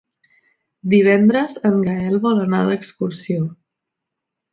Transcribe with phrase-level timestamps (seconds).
[0.93, 3.45] Divendres en Gaël vol anar d'excursió.